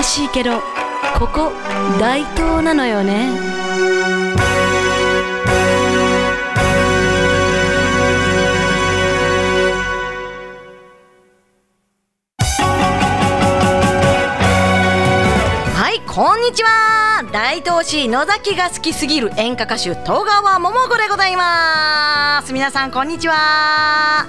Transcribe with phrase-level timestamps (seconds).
[0.00, 0.62] 悲しいけど
[1.18, 1.52] ここ
[2.00, 3.28] 大東なのよね。
[15.74, 17.22] はいこんにちは。
[17.30, 22.54] 大東市野崎が好きすぎる演歌歌手戸川桃子でございます。
[22.54, 24.26] 皆さんこんにちは、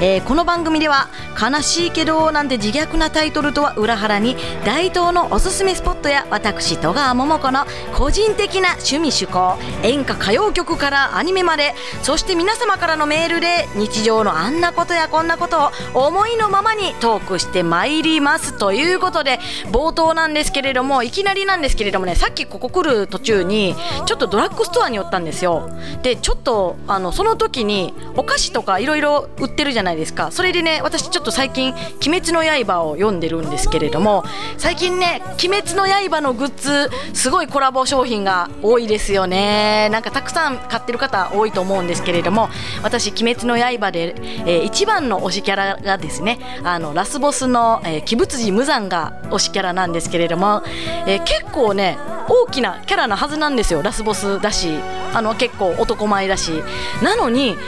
[0.00, 1.08] えーこの番組では
[1.40, 7.64] 悲しいけどなんて自虐なタイトルとは裏腹に大東のおすすめスポットや私戸川桃子の
[7.96, 19.38] 個人的な趣味趣向演歌歌謡曲からアニメまでそして皆様からのメールで日常のあんなことやこんなことを思いのままにトークしてまいりますということで
[19.72, 23.74] 冒頭なんですけれどもいきなりなんですけれどもねさっきここ来る途中に
[24.06, 25.68] ちょっとドラッグストアに寄ったんですよ。
[26.02, 30.30] でちょっとあのその時にお菓子とかいろいろ売ってるじゃないないですか。
[30.30, 31.74] それでね私ちょっと最近
[32.06, 34.24] 「鬼滅の刃」を読んでるんですけれども
[34.58, 39.88] 最近ね「鬼滅の刃」のグッズすごいコラボ商品が多いですよね。
[39.90, 42.50] なんかたくさん買ってる方多いと思うんですけれども
[42.82, 44.14] 私「鬼滅の刃で」
[44.46, 50.62] えー一番の推しキャラがですねあのラスボスの、えー、鬼仏寺無惨が推しキャラなんですけれども、
[51.06, 54.78] えー結構ね大きなキャラなはずなんですよラスボスだし。
[55.14, 56.62] あの結構男前だし。
[57.02, 57.58] なのに鬼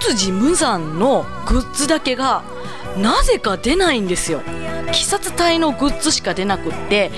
[0.00, 2.42] 仏寺無惨のグッズだけが
[2.96, 4.42] なぜか出ないんですよ。
[4.92, 7.10] 鬼殺隊のグッズしか出なくって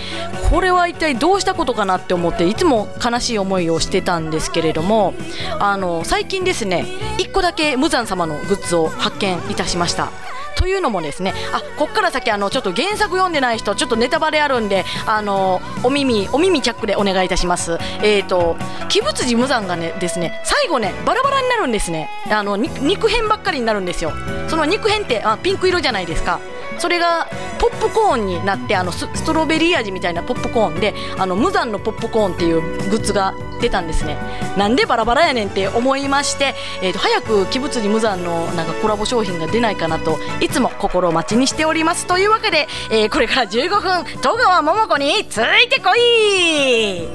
[0.50, 5.14] これは一体どうしたことかなって思っていつも悲しい思いをしてたんですけれども
[5.58, 6.84] あの最近ですね
[7.18, 10.23] 1個だけ無惨様のグッズを発見いたしました。
[10.56, 17.78] というのもですねあこっから先あのちょっと原作読んでない人ちょっとネタバレあるんであのお耳お耳チャックでお願いいたします。
[18.02, 18.56] えっ、と
[18.90, 22.08] 鬼物寺無惨がねですね最後ねバラバラになるんですね。
[22.30, 24.12] あの肉片ばっかりになるんですよ。
[24.48, 26.40] その肉片ってあピンク色じゃないですか。
[26.78, 34.18] それがポップコーンになってあのストロベリー味みたいなポップコーンであの無残のポップコーンっていうグッズが出たんですね。
[34.58, 47.08] なんでバラバラやねんって思いまして、えー、と早く鬼仏寺無残のなんかコラボ商品が出ないかなといつも心待ちにしておりますというわけで、えーこれから15分戸川桃子についてこい。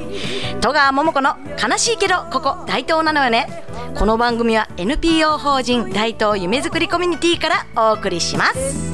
[0.61, 3.65] 戸川桃子の悲しいけどここ大東なのよね。
[3.97, 8.93] この番組は NPO 法人大東夢づくりコミュニティからお送りします。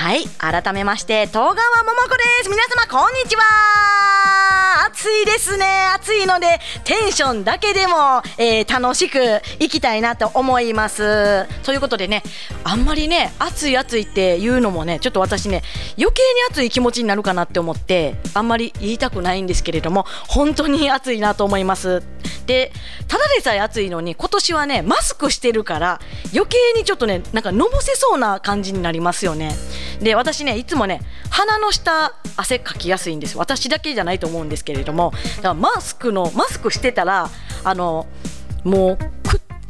[0.00, 1.58] はい改めまして戸川桃
[2.08, 2.48] 子です。
[2.48, 3.42] 皆様こんにちは。
[4.86, 5.66] 暑いですね。
[5.94, 9.18] 暑いのでテンションだけでも、えー楽しく
[9.58, 11.46] いきたいなと思います。
[11.64, 12.22] ということでね
[12.64, 15.60] あんまりね暑い暑いっていうのもねちょっと私ね
[15.98, 22.02] 余計に暑い気持ちになるかなって思ってあんまり言いたくないんですけれども本当に暑いなと思います。
[22.50, 22.72] で
[23.06, 26.00] ただでさえ暑いのに今年はねマスクしてるから
[26.34, 29.54] 余計にちょっとねなんかのぼせそうな感じになりますよね。
[30.00, 31.00] で私ねいつもね
[31.30, 37.30] 鼻の下汗かきやすいんです私だけじゃないと思うんですけれどもだからマスクのマスクしてたら
[37.62, 38.08] あの
[38.64, 38.98] もう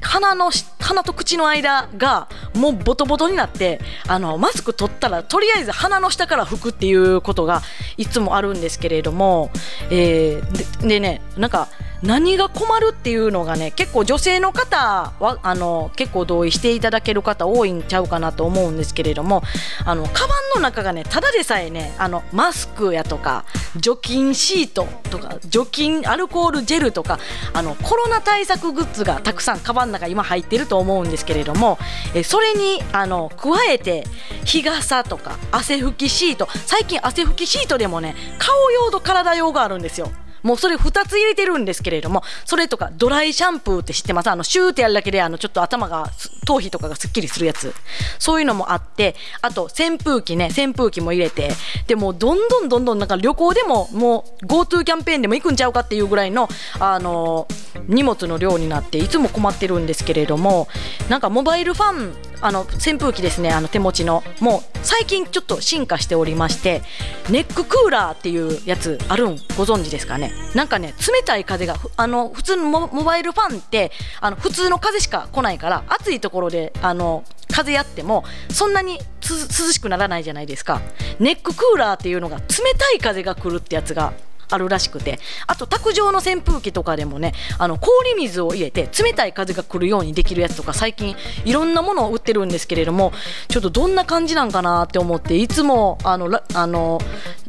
[0.01, 7.61] 鼻の鼻と口の間がもうボトボトになってあのマスク取ったらとりあえず鼻の下から拭くっていうことが
[7.99, 9.51] いつもあるんですけれども、
[9.91, 11.69] えーでねなんか
[12.03, 19.43] 何が困るっていうのがね結構女性の方はあの結構同意していただける方多いんちゃうかなと思うんですけれども
[19.85, 23.45] あのカバンの中がねただでさえねあのマスクやとか
[23.77, 27.19] 除菌シートとか除菌アルコールジェルとか
[27.53, 31.79] あのコロナ対策グッズがたくさんカバンの中今入ってると思うんですけれども
[32.15, 34.05] えそれにあの加えて
[34.47, 40.11] 日傘とか汗拭きシート最近汗拭きシートでもね顔用と体用があるんですよ。
[40.43, 44.31] もうそれ2つ入れてるんですけれどもそれとかドライシャンプーって知ってます？
[44.31, 46.11] あのシューってやるだけであのちょっと頭が
[46.47, 47.75] 頭皮とかがすっきりするやつ。
[48.19, 51.51] そういうのもあってあと扇風機ね扇風機も入れて
[51.87, 56.49] でもどんどんどんどんなんか旅行でももう GoTo キャンペーンでも行くんちゃうかっていうぐらいの
[56.79, 57.47] あの
[57.89, 60.69] 荷物の量になっていつも困ってるんですけれども
[61.09, 64.23] なんかモバイルファンあの扇風機ですねあの手持ちの。
[64.41, 66.83] もう最近ちょっと進化しておりまして
[67.29, 70.33] ネッククーラーっていうやつあるんご存知ですかね？
[70.55, 80.81] なんかね冷たい風があの普通のモバイルファンってあの普通の風しか来ないから暑いところであの風やってもそんなに涼しくならないじゃないですか。
[81.19, 82.45] ネッククーラーっていうのが冷
[82.79, 84.15] たい風が来るってやつが
[84.51, 85.19] あるらしくて。
[85.47, 93.13] あと卓上の扇風機とかでもねあの氷水を入れて冷たい風が来るようにできるやつとか最近いろんなものを売ってるんですけれども
[93.49, 97.01] ちょっとどんな感じなんかなって思っていつもあのあの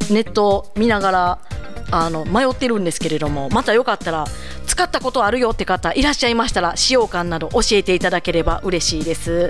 [0.10, 1.40] ネット見ながら
[1.92, 4.26] あの迷ってるんですけれどもまたよかったら
[4.66, 9.50] 使ったことあるよって方いらっしゃいましたら使用感など教えていただければ嬉しいです。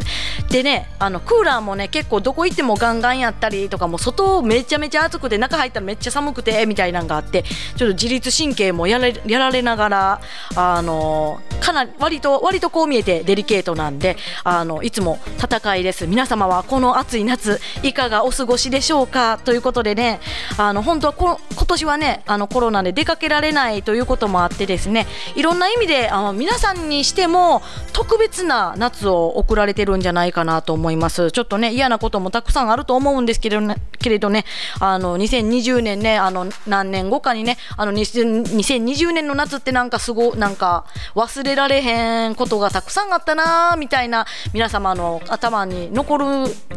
[0.50, 7.44] でねあのクーラーもね結構どこ行ってもガンガンやったりとかも外めちゃめちゃ暑くて中入ったらめっちゃ寒くてみたいなのがあって
[7.76, 10.22] ちょっと自律神経もやられやられながら
[10.56, 16.08] あのかなり割と割とこう見えてデリケートなんであのいつも戦いです。
[16.08, 19.40] 皆様はこの暑い夏いかがお過ごしでしょうか？
[19.44, 20.20] ということでね
[20.58, 27.62] あの本当はこ今年はねあのコロナで出かけられないということもあってですねいろんな意味であの皆さんにしても
[27.94, 31.32] 特別な夏を送られてるんじゃないかなと思います。
[31.32, 34.46] ちょっとね嫌なこともたくさんあると思うんですけれどねけれどね
[34.80, 40.86] あの2020年ねあの何年後かにねあの2020年の夏ってなんかすごなんか
[41.16, 46.26] 忘れられへんことがたくさんあったなみたいな皆様の頭に残る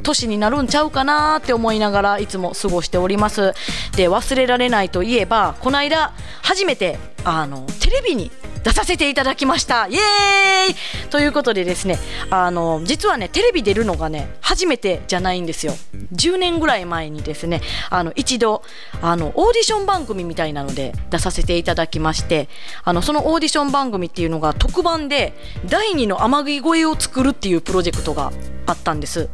[0.02, 3.54] 年になるんちゃうかなって思いながらいつも過ごしております。
[3.96, 6.12] で忘れられないといえばこの間
[6.42, 8.30] 初めてあのテレビに
[8.64, 9.88] 出させていただきました。
[9.88, 11.08] イエーイ！
[11.10, 11.98] ということでですね
[12.30, 15.74] あの実はねテレビ出るのがね初めてじゃないんですよ。
[16.14, 17.60] 10年ぐらい前にですね
[17.90, 18.62] あの一度
[19.02, 22.48] あのオーディション番組みたいなので出させていただきまして
[22.84, 25.34] あのそのオーディション番組っていうのが特番で
[25.66, 28.32] 第2の天城越えを作るっていうプロジェクトが
[28.66, 29.28] あったんです。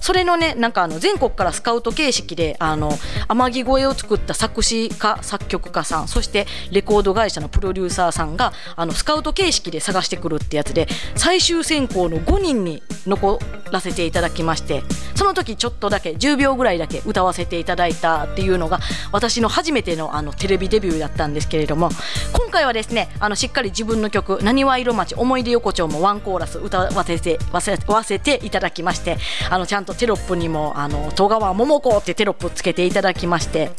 [0.00, 2.90] それのねなんかあの全国からスカウト形式であの
[3.28, 13.38] 天城越えを作った作詞家作曲家さんそしてレコード会社のプロデューサーさんがあのスカウト形式で探してくるってやつで最終選考の5人に残
[13.70, 14.82] らせていただきまして
[15.14, 18.80] その時ちょっとだけ10秒ぐらいだけ歌わせていただいたっていうのが
[19.12, 21.90] 私の初めてのあのテレビデビューだったんですけれども
[22.32, 29.18] 今回はですねあのしっかり自分の曲「なにわ色町思い出横丁」もワンコーラス歌わせてわせわせていただきまして
[29.50, 33.70] あのちゃんとテロップにも「あの戸川桃子」ってテロップつけていただきまして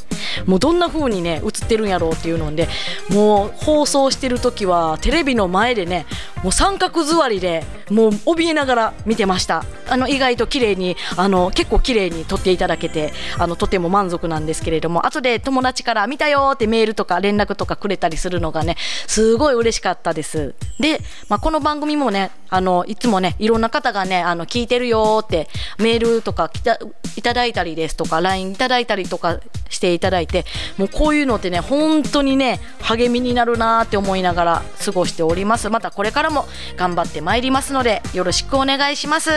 [0.46, 2.68] もうどんな風にね映ってるんやろうっていうので
[3.10, 6.06] もう放送してる時はテレビの前でね
[6.44, 9.64] もう三角座りでもう怯えながら見てました。
[9.90, 18.76] あの意外と綺麗にあの結構綺麗に撮っていただけてあのとても満足なんですけれども後で友達から見たよってメールとか連絡とかくれたりするのがね
[19.08, 20.56] すごい嬉しかったです。
[20.80, 25.48] で、まあ、この番組もねあのいつもねいろんな方がねあの聞いてるよって
[25.78, 26.80] メールとかきた
[27.16, 29.40] いただいたりですとか LINE いただいたりとか
[29.70, 30.46] していただいて
[30.78, 35.70] もうこういうのってね本当にね励みになるなーって思いながら過ごしております。
[35.70, 36.46] またこれからも
[36.76, 39.30] 頑張ってまいりますのでよろしくお願いします。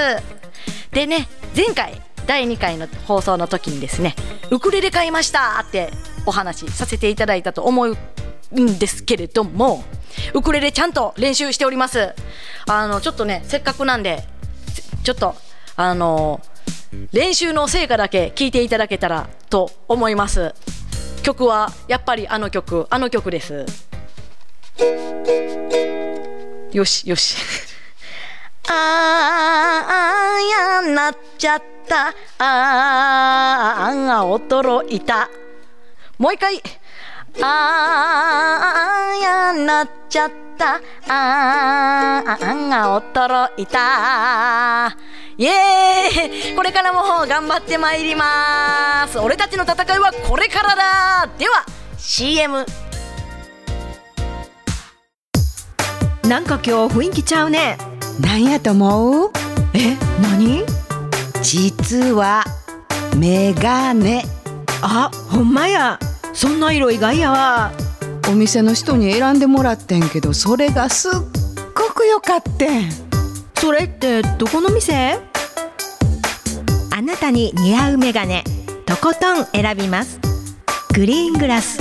[0.93, 4.15] でね前回第2回の放送の時にですね
[4.51, 5.91] ウクレレ買いましたって
[6.27, 7.97] お話しさせていただいたと思う
[8.53, 9.83] んですけれども
[10.35, 12.15] ウクレレちゃんと練習しております。
[12.69, 14.23] あのちょっとねせっかくなんで
[15.11, 15.35] ちょっと
[15.75, 16.41] あの
[17.13, 20.55] 練習の成果だけ聞いていただけたらと思います。
[21.25, 23.67] 曲はやっぱりあの曲あの曲です。
[26.71, 27.37] よしよし。
[28.71, 32.15] あーやなっちゃった。
[32.39, 35.29] あーが驚いた
[36.19, 36.63] もう一回
[37.43, 44.97] あーやなっちゃったあーが驚いた
[45.39, 51.65] イエーイこれからも頑張ってまいります俺たちの戦いはこれからだでは
[51.97, 52.67] CM
[56.29, 57.79] なんか今日雰囲気ちゃうね
[58.21, 59.31] なんやと思う
[59.73, 60.65] え何
[61.43, 62.45] 実は
[63.17, 64.25] メガネ
[64.83, 65.99] あほんまや
[66.33, 67.73] そんな色意外やわ。
[68.31, 71.13] お店の人に選んでもらってんけどそれがすっ
[71.75, 72.91] ごく良かってん。
[73.57, 75.19] それってどこの店？
[76.93, 78.45] あなたに似合うメガネ
[78.87, 80.21] とことん選びます。
[80.95, 81.79] グリーングラス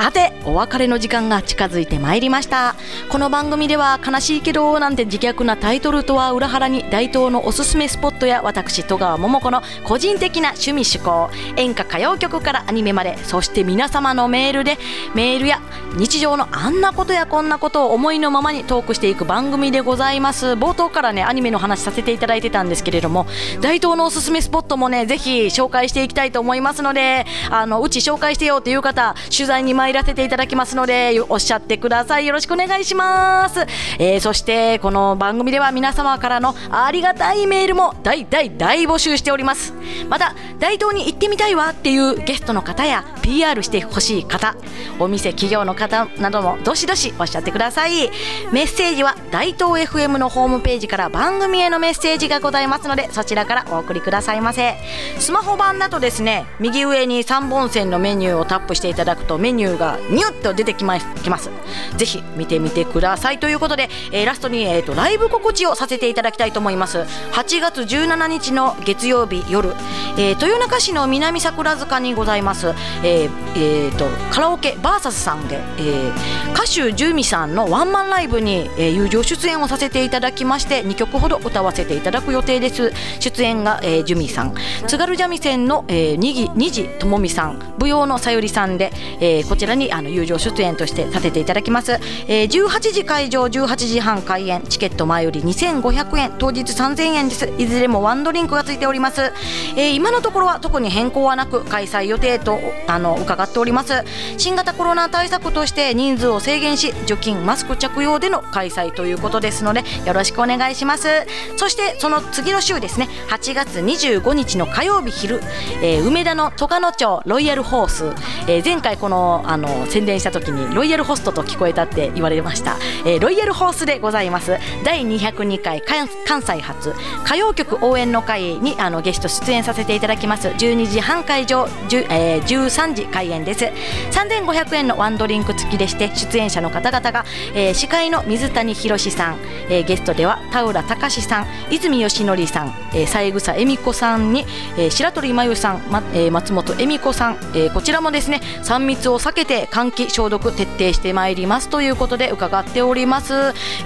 [0.00, 2.76] さてお別れの時間が近づいてまいりました。
[3.08, 14.78] この番組では悲しいけどなんて自虐なタイトルとは裏腹に大東のおすすめスポットや私戸川桃子の個人的な趣味趣向演歌歌謡曲からアニメまでそして皆様のメールで
[15.16, 15.60] メールや
[15.96, 20.46] 日常のあんなことやこんなことを思いのままにトークしていく番組でございます。
[20.52, 23.26] 冒頭からねアニメの話させていただいてたんですけれども
[23.60, 32.26] 大東のおすすめスポットもねぜひ紹介していきたいと思いますのであのうち紹介してよという方取材に参らせていただきますのでおっしゃってください。
[32.26, 33.60] よろしくお願いします、
[33.98, 39.72] えーそしてこの番組では皆様からのありがたいメールも大大大募集しております。
[40.08, 44.56] また大東に行ってみたいわっていうゲストの方や PR してほしい方
[44.98, 48.10] お店企業の方などもどしどしおっしゃってください。
[48.52, 54.76] メッセージは大東 FM のホームページから番組へのメッセージがございますのでそちらからお送りくださいませ。
[55.18, 61.50] スマホ版だとですね右上に3本線のメニューをタップしていただくとメニューがニュッと出てきますきます
[61.96, 66.98] ぜひ見てみてくださいということで、えーラストに、えー、とライブ告知をさせていただきたいと思います
[67.32, 69.70] 8月17日の月曜日夜、
[70.18, 72.68] えー豊中市の南桜塚にございます、
[73.02, 84.54] えーえーとカラオケバーサスさんで、えー歌手ジュミさんのワンマンライブに、えー友情出演をさせていただきまして2曲ほど歌わせていただく予定です出演が、えージュミさん
[84.86, 91.92] 津軽三味線の、えー、にぎにじともみさん舞踊のさゆりさんで、えーこちらにあの友情出演としてさせていただきます、
[92.28, 94.62] えー18時会場18時半開演。
[94.68, 96.32] チケット前より2500円。
[96.38, 97.52] 当日3000円です。
[97.58, 99.32] いずれもワンドリンクがついております、
[99.76, 104.04] えー今のところは特に変更はなく開催予定とあの伺っております。
[104.36, 111.08] 新型コロナ対策として人数を制限し除菌マスク着用での開催ということですのでよろしくお願いします。
[111.56, 113.08] そしてその次の週ですね。
[113.28, 115.40] 8月25日の火曜日昼、
[115.82, 118.12] えー梅田の戸賀野町ロイヤルホース、
[118.46, 124.58] えー前回このあの宣伝した時にロイヤルホストと聞こえたって言われました、えーロイヤルホースでございます。
[124.84, 126.08] 第202回関
[126.42, 130.48] 西発歌謡曲応援の会にあのゲスト出演させていただきます。
[130.48, 131.66] 12時半会場、
[132.10, 133.64] えー、13時開演です。
[134.12, 137.24] 3500円のワンドリンク付きでして出演者の方々が、
[137.54, 139.38] えー司会の水谷宏さん、
[139.70, 144.44] えーゲストでは田浦隆さん泉義則さん、えー、三枝恵美子さんに、
[144.76, 153.34] えー白鳥真由さん、まえー松本恵美子さん、えーこちらもですね3密を避けけて換気消毒徹底してまいりますということで伺っております、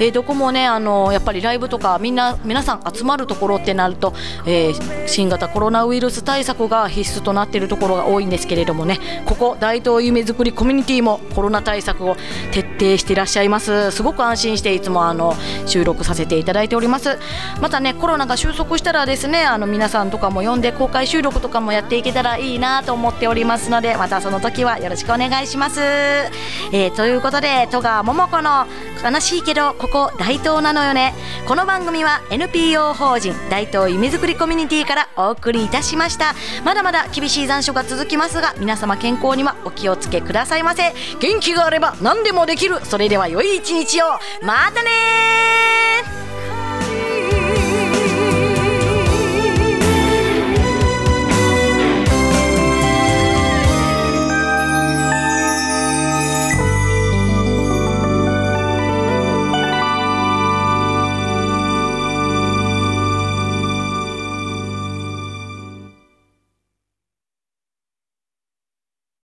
[0.01, 4.13] えーどこもねあのやっぱりライブとかみんな皆さん集まるところってなると、
[4.47, 12.17] えー新型コロナウイルス対策が必須となっているところが多いんですけれどもねここ大東夢づくりコミュニティもコロナ対策を
[12.53, 13.91] 徹底していらっしゃいます。
[13.91, 15.35] すごく安心していつもあの
[15.67, 17.19] 収録させていただいております。
[17.61, 28.67] またねコロナが収束したらですねあの皆さんとかも呼んで公開収録とかもやっていけたらいいなと思っておりますのでまたその時はよろしくお願いいします、えーということで戸川桃子の
[29.03, 31.13] 悲しいけどここ大東なのよね。
[31.49, 36.35] この番組は NPO 法人大東夢づくりコミュニティからお送りいたしました。
[36.65, 40.93] まだまだ厳しい残暑が続きますが皆様健康にはお気をつけくださいませ。
[41.21, 42.85] 元気があれば何でもできる。
[42.85, 44.07] それでは良い一日を。
[44.43, 45.52] またね